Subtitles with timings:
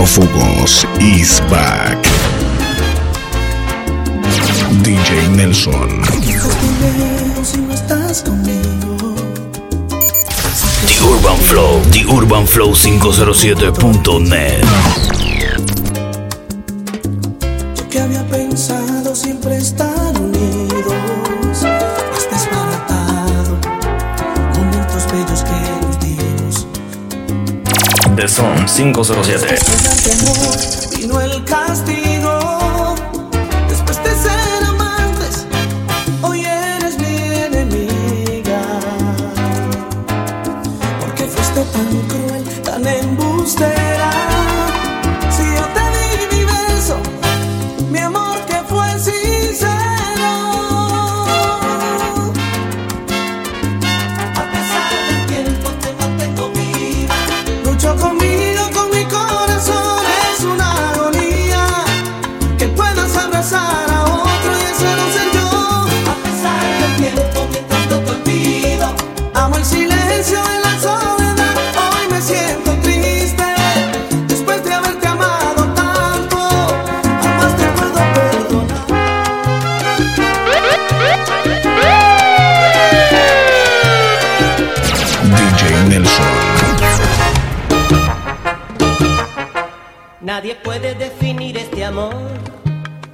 [0.00, 1.98] Prófugos is back.
[4.82, 6.00] DJ Nelson.
[10.86, 15.09] The Urban Flow, The Urban Flow 507.net.
[28.28, 29.46] Son 507.
[29.50, 30.26] Después del
[36.22, 38.60] hoy eres mi enemiga.
[41.16, 43.89] Fuiste tan cruel, tan.
[90.90, 92.14] Puede definir este amor,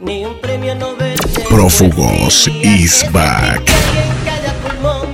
[0.00, 1.18] ni un premio Nobel.
[1.48, 3.62] Prófugos is back.
[4.24, 5.08] cada pulmón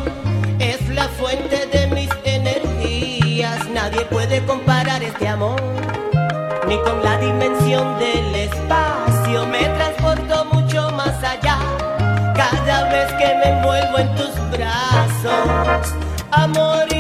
[0.59, 3.69] es la fuente de mis energías.
[3.71, 5.61] Nadie puede comparar este amor,
[6.69, 9.47] ni con la dimensión del espacio.
[9.47, 11.59] Me transporto mucho más allá,
[12.37, 15.95] cada vez que me envuelvo en tus brazos.
[16.31, 16.92] Amor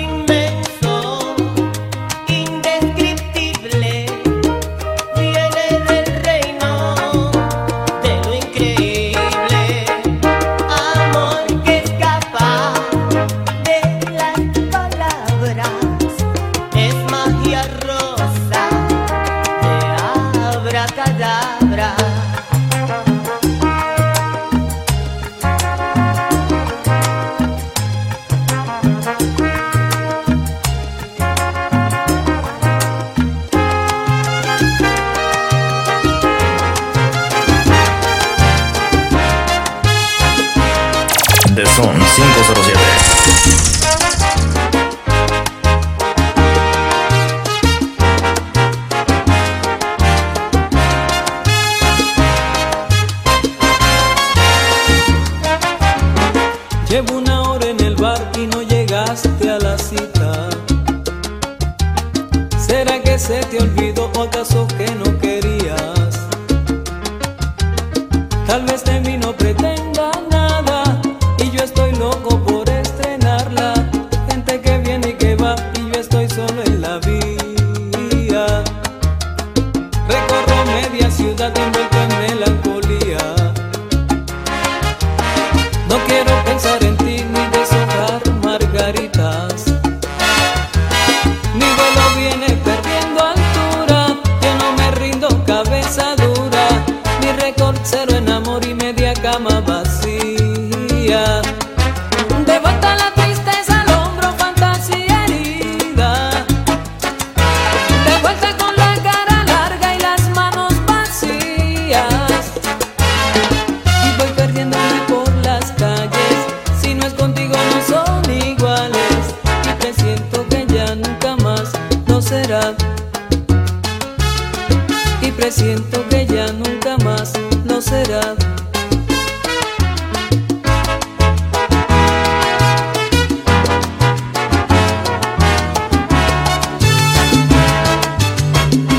[125.33, 127.33] Y presiento que ya nunca más
[127.65, 128.35] lo será.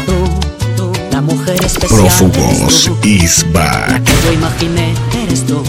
[0.06, 0.40] Tú,
[0.76, 2.00] tú, la mujer especial.
[2.00, 4.04] Prófugos is back.
[4.04, 5.64] que yo imaginé eres tú.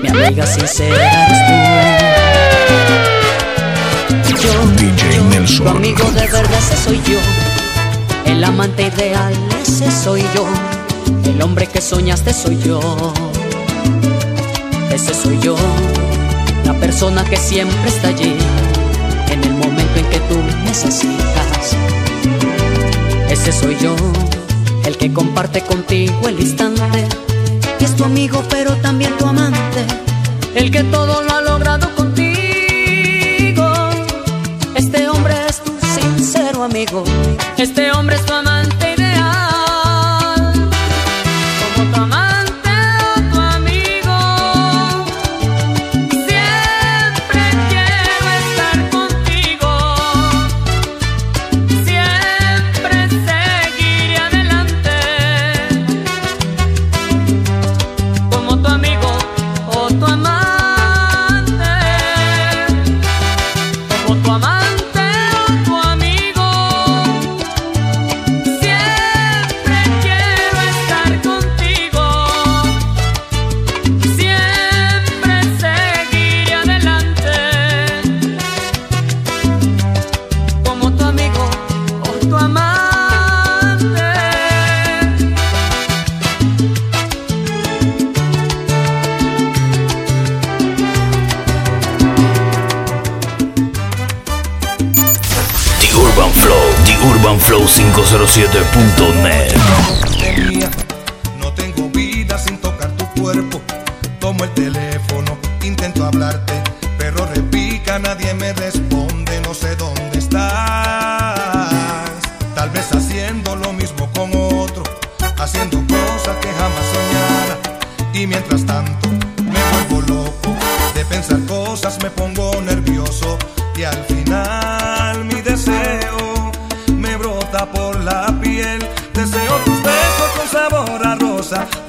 [0.00, 1.38] Mi amiga sincera eres
[4.26, 4.42] tú.
[4.42, 5.64] Yo, DJ yo, Nelson.
[5.64, 7.43] Tu amigo de verdad ese soy yo.
[8.26, 10.46] El amante ideal ese soy yo.
[11.24, 12.80] El hombre que soñaste soy yo.
[14.90, 15.56] Ese soy yo.
[16.64, 18.36] La persona que siempre está allí.
[19.30, 21.76] En el momento en que tú necesitas.
[23.30, 23.94] Ese soy yo,
[24.86, 27.08] el que comparte contigo el instante.
[27.80, 29.84] Y es tu amigo, pero también tu amante.
[30.54, 33.66] El que todo lo ha logrado contigo.
[34.76, 37.02] Este hombre es tu sincero amigo.
[37.64, 38.53] Este hombre es tu amante
[97.66, 100.03] 507.net.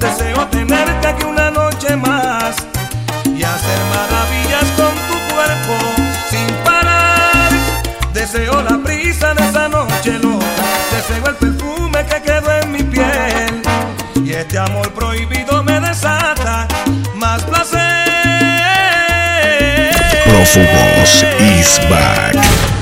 [0.00, 2.56] Deseo tenerte aquí una noche más
[3.24, 5.76] y hacer maravillas con tu cuerpo
[6.30, 7.50] sin parar.
[8.12, 10.46] Deseo la brisa de esa noche loca.
[10.92, 13.62] Deseo el perfume que quedó en mi piel
[14.24, 16.66] y este amor prohibido me desata
[17.14, 17.80] más placer.
[20.24, 22.75] Prófugos is back.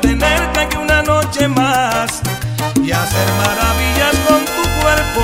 [0.00, 2.20] tenerte aquí una noche más
[2.82, 5.22] y hacer maravillas con tu cuerpo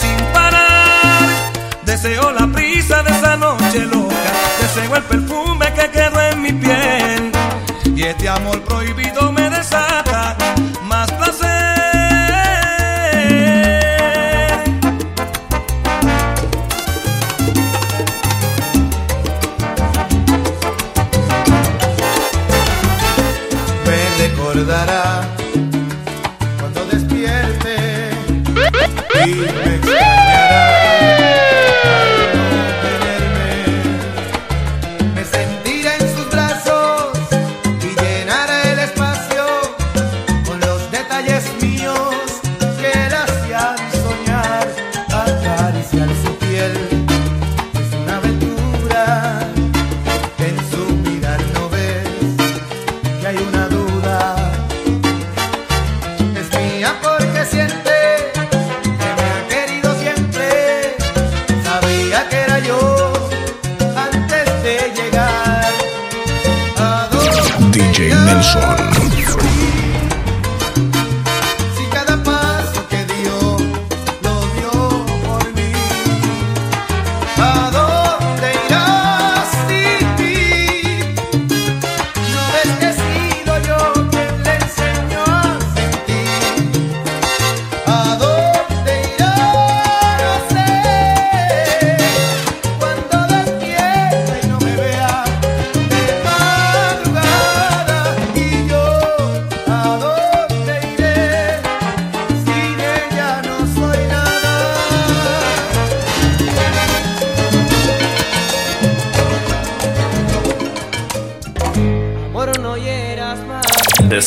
[0.00, 1.28] sin parar.
[1.84, 7.32] Deseo la prisa de esa noche loca, deseo el perfume que quedó en mi piel
[7.94, 10.05] y este amor prohibido me desata.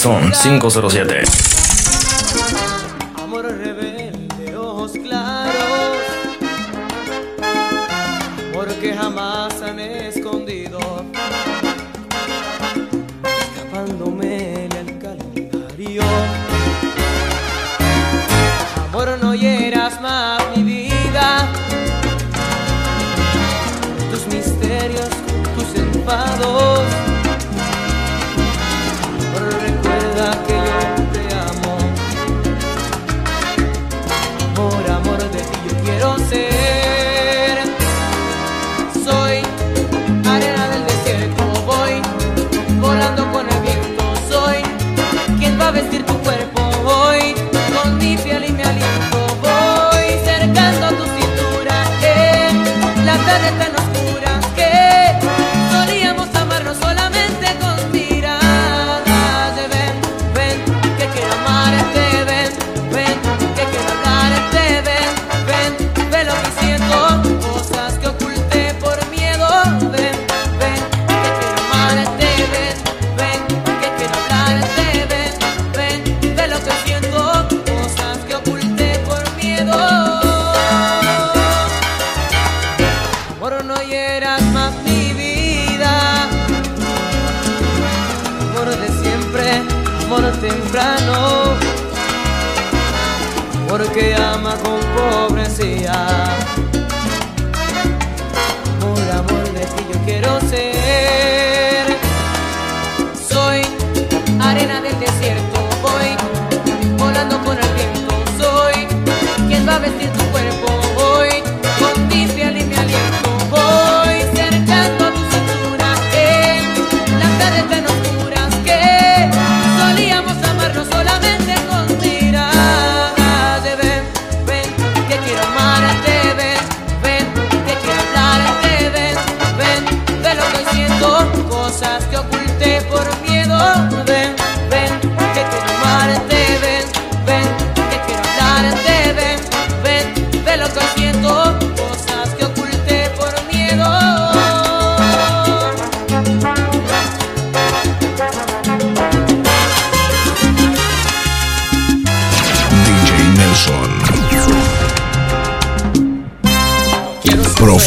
[0.02, 1.24] Son 507.
[3.22, 5.98] Amor rebelde, ojos claros,
[8.54, 10.80] porque jamás han escondido,
[13.44, 16.04] escapándome el calendario.
[18.88, 21.46] Amor, no hieras más mi vida,
[24.10, 25.10] tus misterios,
[25.58, 26.79] tus enfados.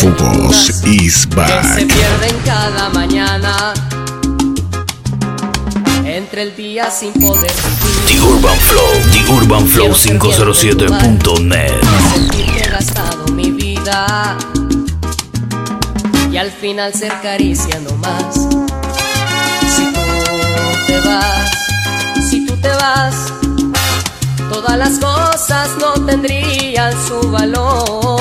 [0.03, 1.77] Personas is que se back.
[1.77, 3.73] pierden cada mañana
[6.05, 7.53] entre el día sin poder
[8.07, 8.23] The vivir.
[8.23, 11.71] Urban Flow, The Urban Flow Quiero ser quien en tu 507.net.
[11.71, 14.37] lugar, Sentir gastado mi vida
[16.33, 18.35] y al final ser caricia no más.
[18.35, 20.01] Si tú
[20.89, 21.51] te vas,
[22.29, 23.15] si tú te vas,
[24.53, 28.21] todas las cosas no tendrían su valor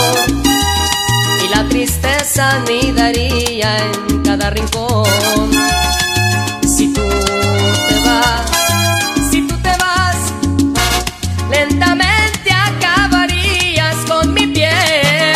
[1.62, 3.78] la tristeza anidaría
[4.10, 5.06] en cada rincón.
[6.66, 7.02] Si tú
[7.90, 8.52] te vas,
[9.30, 10.18] si tú te vas,
[11.52, 15.36] lentamente acabarías con mi piel.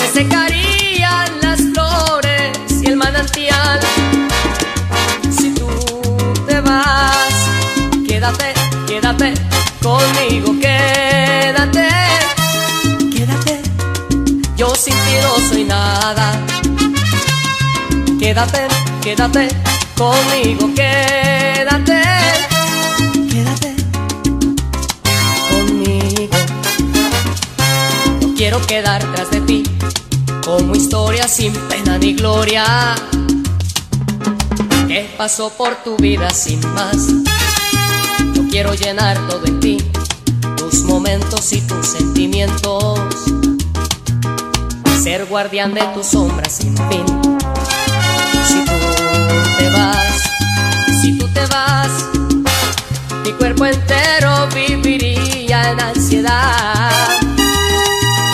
[0.00, 3.80] Se secarían las flores y el manantial.
[5.30, 5.68] Si tú
[6.46, 7.34] te vas,
[8.06, 8.52] quédate,
[8.86, 9.32] quédate
[9.82, 10.69] conmigo, quédate,
[18.18, 18.68] Quédate,
[19.02, 19.48] quédate
[19.98, 22.00] conmigo, quédate,
[23.28, 23.74] quédate
[25.50, 26.36] conmigo.
[28.22, 29.62] No quiero quedar tras de ti
[30.42, 32.64] como historia sin pena ni gloria.
[34.88, 36.96] Que pasó por tu vida sin más.
[38.34, 39.78] No quiero llenar todo en ti,
[40.56, 43.00] tus momentos y tus sentimientos.
[45.02, 47.06] Ser guardián de tus sombras sin fin.
[48.46, 48.72] Si tú
[49.58, 50.22] te vas,
[51.00, 51.90] si tú te vas,
[53.24, 57.18] mi cuerpo entero viviría en ansiedad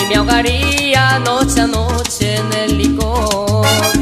[0.03, 3.96] y me ahogaría noche a noche en el licor.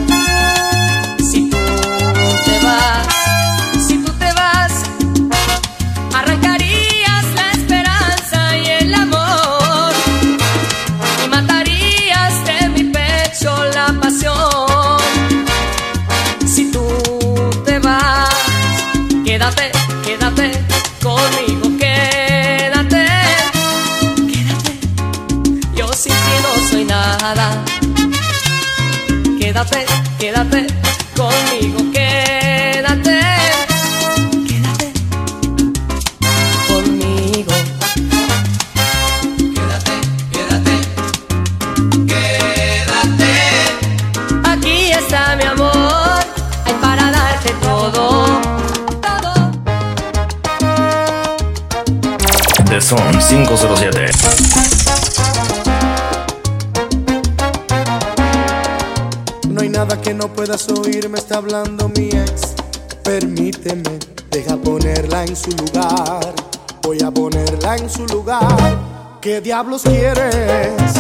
[59.88, 62.54] Que no puedas oír, me está hablando mi ex.
[63.02, 63.98] Permíteme,
[64.30, 66.34] deja ponerla en su lugar.
[66.82, 69.18] Voy a ponerla en su lugar.
[69.20, 70.94] ¿Qué diablos quieres?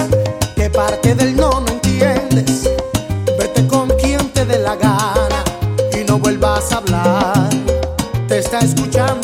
[0.54, 2.68] ¿Qué parte del no no entiendes?
[3.38, 5.44] Vete con quien te dé la gana
[5.98, 7.50] y no vuelvas a hablar.
[8.28, 9.23] Te está escuchando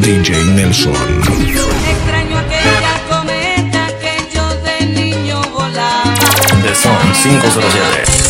[0.00, 0.94] DJ Nelson.
[0.94, 6.14] Extraño aquella cometa que yo de niño volaba.
[6.62, 8.27] The Son 507.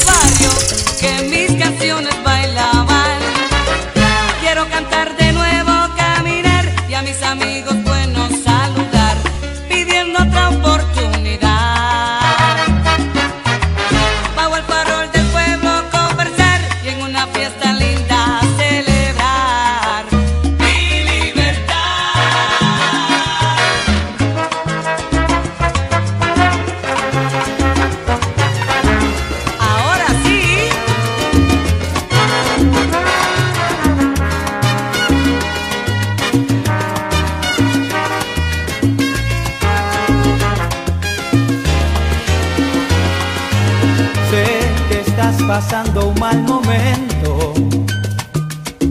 [45.49, 47.55] pasando un mal momento,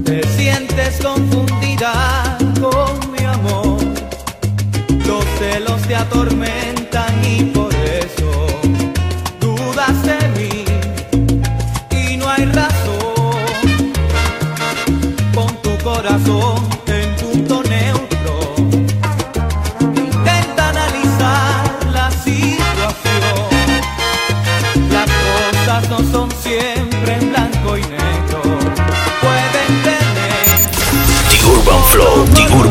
[0.04, 3.78] te sientes confundida con mi amor,
[5.06, 8.48] los celos te atormentan y por eso
[9.40, 10.66] dudas de mí.
[11.92, 13.38] Y no hay razón.
[15.36, 16.67] Con tu corazón.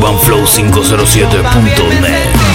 [0.06, 2.45] urbanflow507.net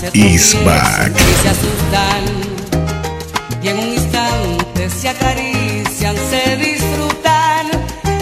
[0.00, 1.12] Jesús is back.
[1.42, 2.24] Se asustan
[3.62, 7.66] y en un instante se acarician, se disfrutan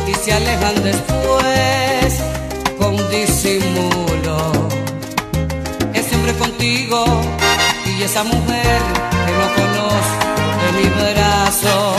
[0.06, 2.20] y se alejan después
[2.78, 4.68] con disimulo.
[5.94, 7.04] Es siempre contigo
[7.86, 8.80] y esa mujer
[9.24, 10.26] que no conozco
[10.62, 11.94] de mi brazo.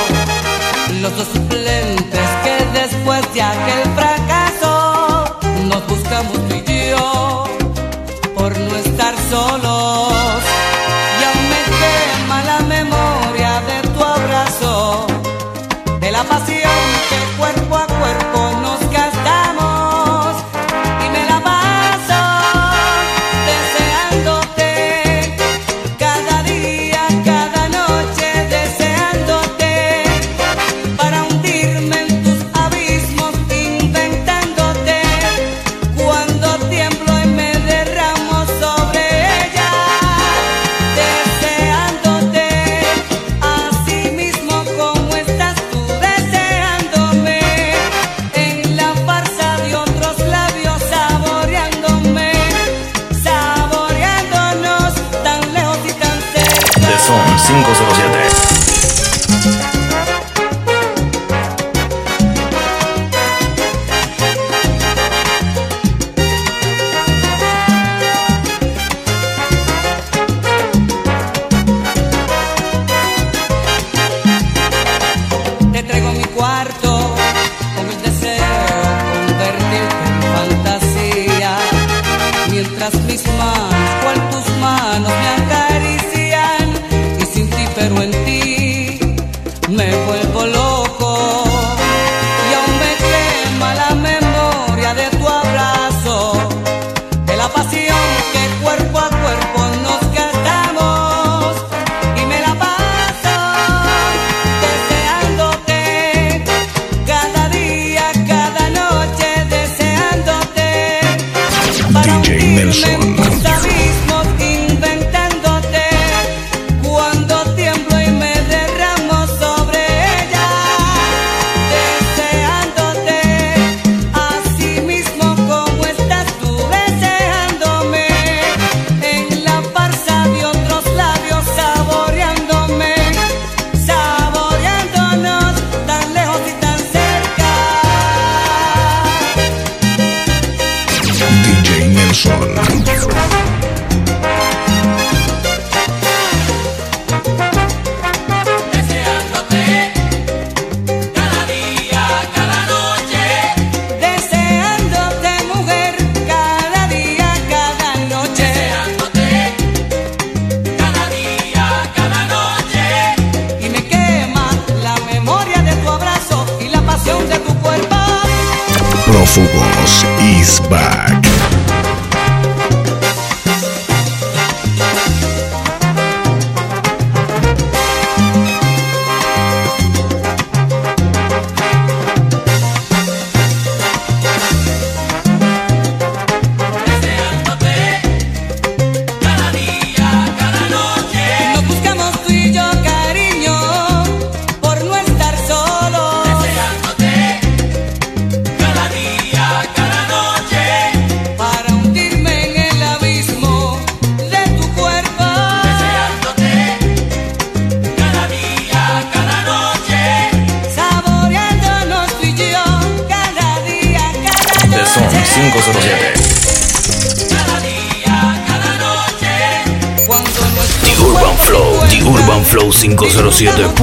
[1.02, 7.44] Los dos suplentes que después de aquel fracaso nos buscamos tú y yo
[8.36, 10.42] por nuestra estar solos.
[11.20, 15.08] Y aún me quema la memoria de tu abrazo,
[16.00, 17.76] de la pasión que el cuerpo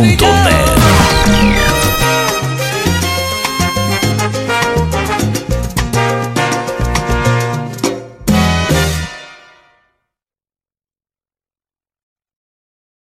[0.02, 0.16] 你